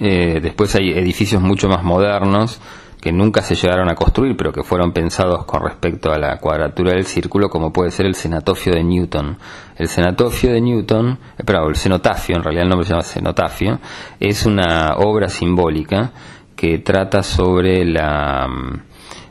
Eh, 0.00 0.40
después 0.42 0.74
hay 0.74 0.90
edificios 0.90 1.40
mucho 1.40 1.68
más 1.68 1.84
modernos 1.84 2.60
que 3.04 3.12
nunca 3.12 3.42
se 3.42 3.54
llegaron 3.54 3.90
a 3.90 3.94
construir, 3.94 4.34
pero 4.34 4.50
que 4.50 4.62
fueron 4.62 4.92
pensados 4.92 5.44
con 5.44 5.62
respecto 5.62 6.10
a 6.10 6.18
la 6.18 6.38
cuadratura 6.38 6.92
del 6.92 7.04
círculo, 7.04 7.50
como 7.50 7.70
puede 7.70 7.90
ser 7.90 8.06
el 8.06 8.14
cenotafio 8.14 8.72
de 8.72 8.82
Newton. 8.82 9.36
El 9.76 9.88
cenotafio 9.88 10.50
de 10.50 10.62
Newton, 10.62 11.18
eh, 11.36 11.44
perdón, 11.44 11.68
el 11.68 11.76
cenotafio, 11.76 12.36
en 12.36 12.42
realidad 12.42 12.62
el 12.62 12.70
nombre 12.70 12.86
se 12.86 12.94
llama 12.94 13.02
cenotafio, 13.02 13.78
es 14.18 14.46
una 14.46 14.94
obra 14.96 15.28
simbólica 15.28 16.12
que 16.56 16.78
trata 16.78 17.22
sobre 17.22 17.84
la, 17.84 18.48
mm, 18.48 18.80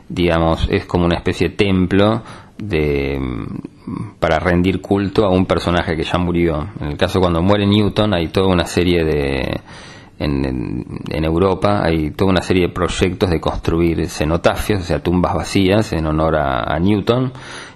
digamos, 0.08 0.68
es 0.70 0.86
como 0.86 1.06
una 1.06 1.16
especie 1.16 1.48
de 1.48 1.56
templo 1.56 2.22
de, 2.56 3.18
para 4.18 4.38
rendir 4.38 4.80
culto 4.80 5.24
a 5.24 5.30
un 5.30 5.46
personaje 5.46 5.96
que 5.96 6.04
ya 6.04 6.18
murió. 6.18 6.68
En 6.80 6.88
el 6.88 6.96
caso 6.96 7.20
cuando 7.20 7.42
muere 7.42 7.66
Newton 7.66 8.14
hay 8.14 8.28
toda 8.28 8.48
una 8.48 8.66
serie 8.66 9.04
de... 9.04 9.60
En, 10.16 11.24
Europa 11.24 11.82
hay 11.84 12.12
toda 12.12 12.30
una 12.30 12.42
serie 12.42 12.68
de 12.68 12.72
proyectos 12.72 13.30
de 13.30 13.40
construir 13.40 14.08
cenotafios, 14.08 14.82
o 14.82 14.84
sea, 14.84 15.00
tumbas 15.00 15.34
vacías 15.34 15.92
en 15.92 16.06
honor 16.06 16.36
a, 16.36 16.78
Newton, 16.78 17.32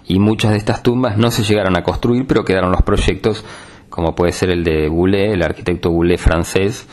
y 0.06 0.18
muchas 0.20 0.52
de 0.52 0.58
estas 0.58 0.82
tumbas 0.82 1.16
no 1.18 1.30
se 1.30 1.42
llegaron 1.42 1.76
a 1.76 1.82
construir, 1.82 2.26
pero 2.26 2.44
quedaron 2.44 2.70
los 2.70 2.82
proyectos, 2.82 3.44
como 3.88 4.14
puede 4.14 4.32
ser 4.32 4.50
el 4.50 4.64
de 4.64 4.86
Goulet, 4.88 5.32
el 5.32 5.42
arquitecto 5.42 5.90
Goulet 5.90 6.18
francés, 6.18 6.86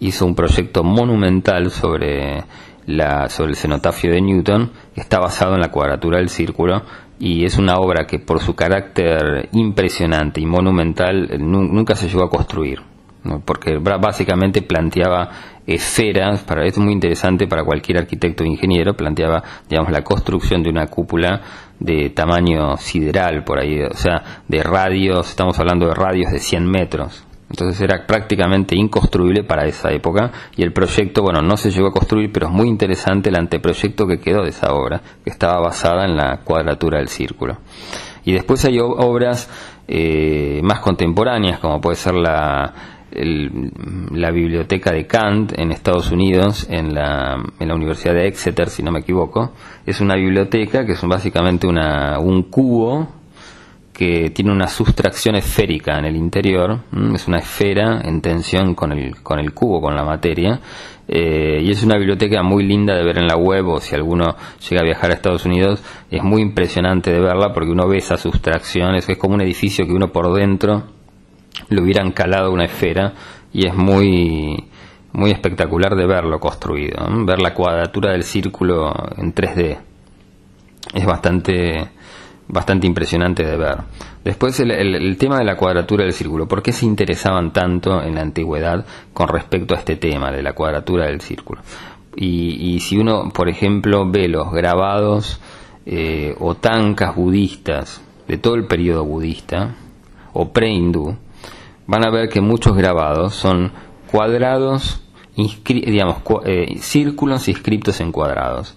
hizo 0.00 0.26
un 0.26 0.34
proyecto 0.34 0.82
monumental 0.84 1.70
sobre, 1.70 2.44
la, 2.86 3.28
sobre 3.30 3.52
el 3.52 3.56
cenotafio 3.56 4.12
de 4.12 4.20
Newton, 4.20 4.72
está 4.96 5.20
basado 5.20 5.54
en 5.54 5.60
la 5.60 5.70
cuadratura 5.70 6.18
del 6.18 6.28
círculo, 6.28 6.82
y 7.20 7.44
es 7.44 7.58
una 7.58 7.76
obra 7.76 8.06
que 8.06 8.18
por 8.18 8.40
su 8.40 8.54
carácter 8.54 9.50
impresionante 9.52 10.40
y 10.40 10.46
monumental 10.46 11.28
nunca 11.38 11.94
se 11.94 12.08
llegó 12.08 12.24
a 12.24 12.30
construir, 12.30 12.80
porque 13.44 13.76
básicamente 13.78 14.62
planteaba 14.62 15.28
esferas, 15.66 16.42
para 16.42 16.64
esto 16.64 16.80
es 16.80 16.84
muy 16.84 16.94
interesante 16.94 17.46
para 17.46 17.62
cualquier 17.62 17.98
arquitecto 17.98 18.42
o 18.42 18.46
ingeniero, 18.46 18.94
planteaba 18.94 19.44
digamos 19.68 19.92
la 19.92 20.02
construcción 20.02 20.62
de 20.62 20.70
una 20.70 20.86
cúpula 20.86 21.42
de 21.78 22.08
tamaño 22.08 22.78
sideral 22.78 23.44
por 23.44 23.60
ahí, 23.60 23.82
o 23.82 23.94
sea, 23.94 24.42
de 24.48 24.62
radios, 24.62 25.28
estamos 25.28 25.58
hablando 25.58 25.86
de 25.86 25.94
radios 25.94 26.32
de 26.32 26.38
100 26.38 26.64
metros, 26.64 27.26
entonces 27.50 27.80
era 27.80 28.06
prácticamente 28.06 28.76
inconstruible 28.76 29.42
para 29.42 29.66
esa 29.66 29.90
época 29.90 30.30
y 30.56 30.62
el 30.62 30.72
proyecto, 30.72 31.22
bueno, 31.22 31.42
no 31.42 31.56
se 31.56 31.70
llegó 31.70 31.88
a 31.88 31.92
construir, 31.92 32.30
pero 32.32 32.46
es 32.46 32.52
muy 32.52 32.68
interesante 32.68 33.28
el 33.28 33.36
anteproyecto 33.36 34.06
que 34.06 34.20
quedó 34.20 34.44
de 34.44 34.50
esa 34.50 34.72
obra, 34.72 35.02
que 35.24 35.30
estaba 35.30 35.60
basada 35.60 36.04
en 36.04 36.16
la 36.16 36.38
cuadratura 36.44 36.98
del 36.98 37.08
círculo. 37.08 37.58
Y 38.24 38.32
después 38.32 38.64
hay 38.64 38.78
obras 38.78 39.50
eh, 39.88 40.60
más 40.62 40.78
contemporáneas, 40.78 41.58
como 41.58 41.80
puede 41.80 41.96
ser 41.96 42.14
la, 42.14 42.72
la 43.10 44.30
biblioteca 44.30 44.92
de 44.92 45.06
Kant 45.06 45.58
en 45.58 45.72
Estados 45.72 46.12
Unidos, 46.12 46.68
en 46.70 46.94
la, 46.94 47.42
en 47.58 47.68
la 47.68 47.74
Universidad 47.74 48.14
de 48.14 48.28
Exeter, 48.28 48.68
si 48.68 48.84
no 48.84 48.92
me 48.92 49.00
equivoco. 49.00 49.52
Es 49.84 50.00
una 50.00 50.14
biblioteca 50.14 50.86
que 50.86 50.92
es 50.92 51.02
básicamente 51.02 51.66
una, 51.66 52.20
un 52.20 52.44
cubo 52.44 53.19
que 54.00 54.30
tiene 54.30 54.50
una 54.50 54.66
sustracción 54.66 55.34
esférica 55.34 55.98
en 55.98 56.06
el 56.06 56.16
interior, 56.16 56.84
es 57.14 57.28
una 57.28 57.36
esfera 57.36 58.00
en 58.02 58.22
tensión 58.22 58.74
con 58.74 58.92
el, 58.92 59.20
con 59.22 59.38
el 59.38 59.52
cubo, 59.52 59.82
con 59.82 59.94
la 59.94 60.02
materia, 60.02 60.58
eh, 61.06 61.60
y 61.62 61.70
es 61.70 61.82
una 61.82 61.98
biblioteca 61.98 62.42
muy 62.42 62.64
linda 62.64 62.94
de 62.96 63.04
ver 63.04 63.18
en 63.18 63.26
la 63.26 63.36
web 63.36 63.68
o 63.68 63.78
si 63.78 63.94
alguno 63.94 64.36
llega 64.66 64.80
a 64.80 64.84
viajar 64.84 65.10
a 65.10 65.14
Estados 65.14 65.44
Unidos, 65.44 65.84
es 66.10 66.22
muy 66.22 66.40
impresionante 66.40 67.12
de 67.12 67.20
verla 67.20 67.52
porque 67.52 67.72
uno 67.72 67.86
ve 67.86 67.98
esa 67.98 68.16
sustracción, 68.16 68.94
es, 68.94 69.06
como 69.18 69.34
un 69.34 69.42
edificio 69.42 69.84
que 69.84 69.92
uno 69.92 70.10
por 70.10 70.32
dentro 70.32 70.84
le 71.68 71.82
hubieran 71.82 72.12
calado 72.12 72.52
una 72.52 72.64
esfera 72.64 73.12
y 73.52 73.66
es 73.66 73.74
muy 73.74 74.64
muy 75.12 75.30
espectacular 75.30 75.94
de 75.94 76.06
verlo 76.06 76.40
construido, 76.40 77.06
ver 77.26 77.42
la 77.42 77.52
cuadratura 77.52 78.12
del 78.12 78.22
círculo 78.22 78.94
en 79.18 79.34
3D. 79.34 79.76
Es 80.94 81.04
bastante 81.04 81.99
bastante 82.52 82.86
impresionante 82.86 83.44
de 83.44 83.56
ver. 83.56 83.78
Después 84.24 84.58
el, 84.60 85.16
tema 85.16 85.38
de 85.38 85.44
la 85.44 85.56
cuadratura 85.56 86.04
del 86.04 86.12
círculo. 86.12 86.46
¿Por 86.46 86.62
qué 86.62 86.72
se 86.72 86.84
interesaban 86.84 87.52
tanto 87.52 88.02
en 88.02 88.16
la 88.16 88.22
antigüedad 88.22 88.84
con 89.12 89.28
respecto 89.28 89.74
a 89.74 89.78
este 89.78 89.96
tema 89.96 90.30
de 90.30 90.42
la 90.42 90.52
cuadratura 90.52 91.06
del 91.06 91.20
círculo? 91.20 91.62
Y, 92.16 92.80
si 92.80 92.98
uno, 92.98 93.30
por 93.32 93.48
ejemplo, 93.48 94.10
ve 94.10 94.28
los 94.28 94.50
grabados 94.50 95.40
eh, 95.86 96.34
o 96.38 96.56
tancas 96.56 97.14
budistas 97.14 98.02
de 98.26 98.36
todo 98.36 98.56
el 98.56 98.66
periodo 98.66 99.04
budista 99.04 99.76
o 100.32 100.52
pre-hindú, 100.52 101.16
van 101.86 102.04
a 102.04 102.10
ver 102.10 102.28
que 102.28 102.40
muchos 102.40 102.76
grabados 102.76 103.34
son 103.34 103.72
cuadrados, 104.10 105.02
digamos, 105.36 106.16
eh, 106.44 106.76
círculos 106.80 107.48
inscritos 107.48 108.00
en 108.00 108.12
cuadrados. 108.12 108.76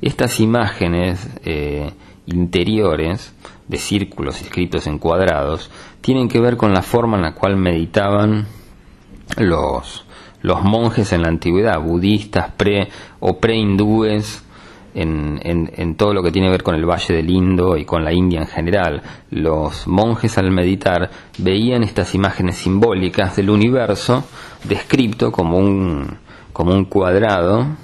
Estas 0.00 0.40
imágenes 0.40 1.28
eh, 1.44 1.90
interiores 2.26 3.34
de 3.68 3.78
círculos 3.78 4.40
escritos 4.42 4.86
en 4.86 4.98
cuadrados 4.98 5.70
tienen 6.00 6.28
que 6.28 6.40
ver 6.40 6.56
con 6.56 6.72
la 6.72 6.82
forma 6.82 7.16
en 7.16 7.22
la 7.22 7.34
cual 7.34 7.56
meditaban 7.56 8.46
los, 9.38 10.04
los 10.42 10.62
monjes 10.62 11.12
en 11.12 11.22
la 11.22 11.28
antigüedad, 11.28 11.80
budistas 11.80 12.52
pre 12.56 12.88
o 13.20 13.38
pre-hindúes 13.38 14.44
en, 14.94 15.40
en, 15.42 15.94
todo 15.96 16.14
lo 16.14 16.22
que 16.22 16.30
tiene 16.30 16.48
que 16.48 16.52
ver 16.52 16.62
con 16.62 16.74
el 16.74 16.86
Valle 16.86 17.14
del 17.14 17.28
Indo 17.28 17.76
y 17.76 17.84
con 17.84 18.02
la 18.02 18.14
India 18.14 18.40
en 18.40 18.46
general. 18.46 19.02
Los 19.30 19.86
monjes 19.86 20.38
al 20.38 20.50
meditar 20.50 21.10
veían 21.36 21.82
estas 21.82 22.14
imágenes 22.14 22.56
simbólicas 22.56 23.36
del 23.36 23.50
universo 23.50 24.24
descrito 24.64 25.32
como 25.32 25.58
un 25.58 26.84
cuadrado 26.88 27.76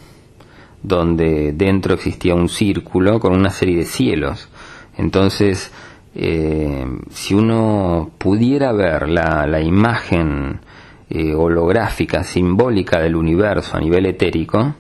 donde 0.82 1.52
dentro 1.52 1.94
existía 1.94 2.34
un 2.34 2.48
círculo 2.48 3.20
con 3.20 3.32
una 3.32 3.50
serie 3.50 3.78
de 3.78 3.84
cielos. 3.84 4.48
Entonces, 4.96 5.72
eh, 6.14 6.84
si 7.10 7.34
uno 7.34 8.10
pudiera 8.18 8.72
ver 8.72 9.08
la, 9.08 9.60
imagen 9.60 10.60
eh, 11.08 11.34
holográfica, 11.34 12.24
simbólica 12.24 13.00
del 13.00 13.16
universo 13.16 13.76
a 13.76 13.80
nivel 13.80 14.06
etérico, 14.06 14.74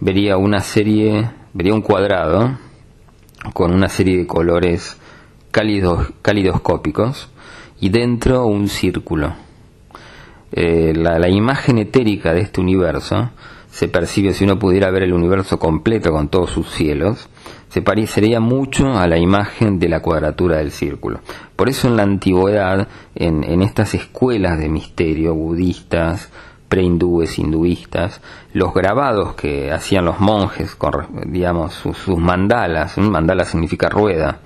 vería 0.00 0.36
una 0.36 0.60
serie, 0.60 1.30
vería 1.54 1.74
un 1.74 1.82
cuadrado 1.82 2.58
con 3.54 3.72
una 3.72 3.88
serie 3.88 4.18
de 4.18 4.26
colores 4.26 4.98
cálidos, 5.50 6.12
calidoscópicos 6.22 7.30
y 7.80 7.88
dentro 7.90 8.46
un 8.46 8.68
círculo. 8.68 9.34
Eh, 10.50 10.94
la, 10.94 11.18
la 11.18 11.28
imagen 11.28 11.78
etérica 11.78 12.32
de 12.32 12.40
este 12.40 12.60
universo 12.60 13.30
se 13.78 13.86
percibe 13.86 14.34
si 14.34 14.42
uno 14.42 14.58
pudiera 14.58 14.90
ver 14.90 15.04
el 15.04 15.12
universo 15.12 15.60
completo 15.60 16.10
con 16.10 16.26
todos 16.26 16.50
sus 16.50 16.68
cielos, 16.68 17.28
se 17.68 17.80
parecería 17.80 18.40
mucho 18.40 18.98
a 18.98 19.06
la 19.06 19.18
imagen 19.18 19.78
de 19.78 19.88
la 19.88 20.02
cuadratura 20.02 20.56
del 20.56 20.72
círculo. 20.72 21.20
Por 21.54 21.68
eso 21.68 21.86
en 21.86 21.96
la 21.96 22.02
antigüedad, 22.02 22.88
en, 23.14 23.62
estas 23.62 23.94
escuelas 23.94 24.58
de 24.58 24.68
misterio 24.68 25.32
budistas, 25.36 26.28
prehindúes, 26.68 27.38
hinduistas, 27.38 28.20
los 28.52 28.74
grabados 28.74 29.34
que 29.34 29.72
hacían 29.72 30.04
los 30.04 30.20
monjes, 30.20 30.74
con, 30.74 30.92
digamos, 31.32 31.74
sus, 31.74 32.18
mandalas, 32.18 32.96
un 32.98 33.10
mandala 33.10 33.44
significa 33.44 33.88
rueda, 33.88 34.40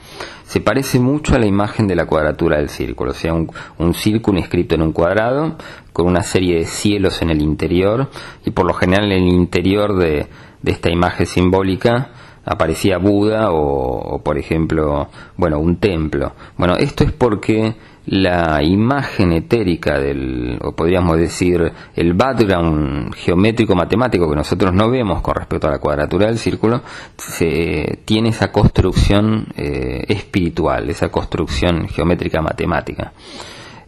se 0.45 0.61
parece 0.61 1.01
mucho 1.01 1.35
a 1.35 1.39
la 1.39 1.47
imagen 1.47 1.87
de 1.87 1.97
la 1.97 2.07
cuadratura 2.07 2.59
del 2.59 2.69
círculo, 2.69 3.13
o 3.13 3.15
sea, 3.15 3.33
un, 3.33 3.51
un, 3.79 3.95
círculo 3.95 4.39
inscrito 4.39 4.75
en 4.75 4.83
un 4.83 4.93
cuadrado, 4.93 5.57
con 5.93 6.07
una 6.07 6.23
serie 6.23 6.59
de 6.59 6.65
cielos 6.65 7.23
en 7.23 7.31
el 7.31 7.41
interior, 7.41 8.09
y 8.45 8.51
por 8.51 8.67
lo 8.67 8.75
general 8.75 9.11
en 9.13 9.23
el 9.23 9.33
interior 9.33 9.97
de, 9.97 10.27
esta 10.65 10.91
imagen 10.91 11.27
simbólica 11.27 12.11
aparecía 12.45 12.99
Buda 12.99 13.51
o, 13.51 14.21
por 14.23 14.39
ejemplo, 14.39 15.09
bueno, 15.37 15.59
un 15.59 15.77
templo. 15.77 16.35
Bueno, 16.57 16.77
esto 16.77 17.05
es 17.05 17.13
porque 17.13 17.75
la 18.07 18.63
imagen 18.63 19.33
etérica 19.33 19.99
del, 19.99 20.59
o 20.63 20.73
podríamos 20.73 21.19
decir, 21.19 21.73
el 21.95 22.15
background 22.15 23.15
geométrico 23.15 23.75
matemático 23.75 24.29
que 24.29 24.37
nosotros 24.37 24.73
no 24.73 24.91
vemos 24.91 25.23
con 25.23 25.37
respecto 25.37 25.69
a 25.69 25.73
la 25.73 25.79
cuadratura 25.79 26.27
del 26.27 26.39
círculo, 26.39 26.83
se, 27.17 28.01
tiene 28.05 28.31
esa 28.31 28.51
construcción 28.51 29.47
eh, 29.57 30.05
espiritual, 30.09 30.91
esa 30.91 31.11
construcción 31.11 31.89
geométrica 31.89 32.43
matemática. 32.43 33.13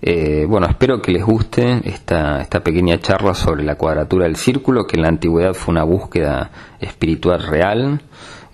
Eh, 0.01 0.45
bueno, 0.47 0.67
espero 0.67 1.01
que 1.01 1.13
les 1.13 1.25
guste 1.25 1.81
esta, 1.85 2.41
esta 2.41 2.61
pequeña 2.63 2.99
charla 2.99 3.35
sobre 3.35 3.65
la 3.65 3.77
cuadratura 3.77 4.27
del 4.27 4.37
círculo, 4.37 4.87
que 4.87 4.97
en 4.97 5.03
la 5.03 5.09
antigüedad 5.09 5.55
fue 5.55 5.73
una 5.73 5.85
búsqueda 5.85 6.51
espiritual 6.79 7.43
real, 7.43 8.03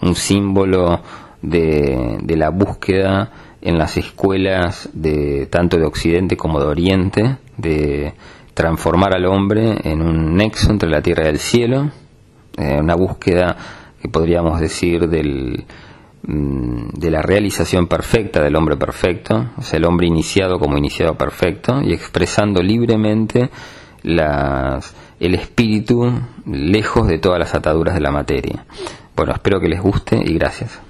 un 0.00 0.14
símbolo 0.14 1.02
de, 1.42 2.18
de 2.22 2.36
la 2.36 2.50
búsqueda 2.50 3.49
en 3.62 3.78
las 3.78 3.96
escuelas 3.96 4.88
de 4.92 5.46
tanto 5.46 5.76
de 5.76 5.84
Occidente 5.84 6.36
como 6.36 6.60
de 6.60 6.66
Oriente, 6.66 7.36
de 7.56 8.14
transformar 8.54 9.14
al 9.14 9.26
hombre 9.26 9.76
en 9.84 10.02
un 10.02 10.36
nexo 10.36 10.70
entre 10.70 10.88
la 10.88 11.02
tierra 11.02 11.26
y 11.26 11.28
el 11.28 11.38
cielo, 11.38 11.90
eh, 12.56 12.78
una 12.78 12.94
búsqueda 12.94 13.56
que 14.00 14.08
podríamos 14.08 14.60
decir 14.60 15.08
del, 15.08 15.64
mm, 16.26 16.88
de 16.94 17.10
la 17.10 17.22
realización 17.22 17.86
perfecta 17.86 18.42
del 18.42 18.56
hombre 18.56 18.76
perfecto, 18.76 19.46
o 19.56 19.62
sea, 19.62 19.78
el 19.78 19.84
hombre 19.84 20.06
iniciado 20.06 20.58
como 20.58 20.78
iniciado 20.78 21.16
perfecto, 21.16 21.82
y 21.82 21.92
expresando 21.92 22.62
libremente 22.62 23.50
las, 24.02 24.94
el 25.20 25.34
espíritu 25.34 26.10
lejos 26.46 27.06
de 27.06 27.18
todas 27.18 27.38
las 27.38 27.54
ataduras 27.54 27.94
de 27.94 28.00
la 28.00 28.10
materia. 28.10 28.64
Bueno, 29.14 29.32
espero 29.32 29.60
que 29.60 29.68
les 29.68 29.80
guste 29.80 30.16
y 30.16 30.34
gracias. 30.34 30.80